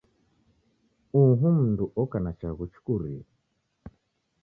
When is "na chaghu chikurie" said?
2.23-3.21